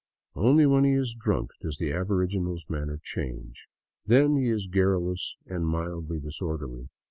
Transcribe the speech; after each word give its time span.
Only 0.33 0.65
when 0.65 0.83
he 0.83 0.93
is 0.93 1.13
drunk 1.13 1.51
does 1.61 1.77
the 1.77 1.93
aboriginal's 1.93 2.67
man 2.67 2.87
ner 2.87 2.97
change. 3.03 3.67
Then 4.03 4.35
he 4.35 4.49
is 4.49 4.65
garrulous 4.65 5.35
and 5.45 5.67
mildly 5.67 6.19
disorderly. 6.19 6.89